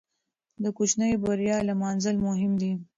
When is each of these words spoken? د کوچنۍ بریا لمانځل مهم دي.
د 0.63 0.65
کوچنۍ 0.77 1.11
بریا 1.23 1.57
لمانځل 1.69 2.15
مهم 2.27 2.51
دي. 2.61 2.71